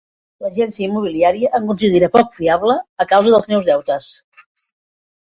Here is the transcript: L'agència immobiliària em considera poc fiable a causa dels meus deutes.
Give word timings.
L'agència 0.43 0.83
immobiliària 0.91 1.51
em 1.57 1.67
considera 1.71 2.09
poc 2.15 2.31
fiable 2.37 2.77
a 3.05 3.07
causa 3.11 3.33
dels 3.35 3.45
meus 3.53 3.69
deutes. 3.69 4.09